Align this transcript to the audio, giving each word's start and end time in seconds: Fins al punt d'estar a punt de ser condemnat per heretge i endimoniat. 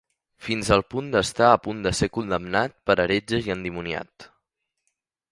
Fins 0.43 0.69
al 0.75 0.81
punt 0.93 1.09
d'estar 1.15 1.49
a 1.49 1.59
punt 1.65 1.83
de 1.87 1.91
ser 1.99 2.09
condemnat 2.17 2.73
per 2.91 2.95
heretge 3.03 3.41
i 3.49 3.53
endimoniat. 3.57 4.27